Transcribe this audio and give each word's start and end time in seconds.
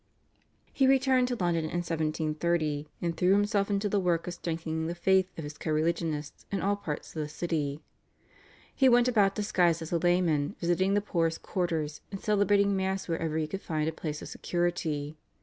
He 0.73 0.87
returned 0.87 1.27
to 1.27 1.35
London 1.35 1.65
in 1.65 1.83
1730, 1.85 2.87
and 3.03 3.15
threw 3.15 3.33
himself 3.33 3.69
into 3.69 3.87
the 3.87 3.99
work 3.99 4.25
of 4.25 4.33
strengthening 4.33 4.87
the 4.87 4.95
faith 4.95 5.29
of 5.37 5.43
his 5.43 5.59
co 5.59 5.69
religionists 5.69 6.47
in 6.51 6.59
all 6.59 6.75
parts 6.75 7.15
of 7.15 7.21
the 7.21 7.29
city. 7.29 7.83
He 8.73 8.89
went 8.89 9.07
about 9.07 9.35
disguised 9.35 9.83
as 9.83 9.91
a 9.91 9.99
layman, 9.99 10.55
visiting 10.59 10.95
the 10.95 11.01
poorest 11.01 11.43
quarters, 11.43 12.01
and 12.09 12.19
celebrating 12.19 12.75
Mass 12.75 13.07
wherever 13.07 13.37
he 13.37 13.45
could 13.45 13.61
find 13.61 13.87
a 13.87 13.91
place 13.93 14.23
of 14.23 14.27
security. 14.29 15.19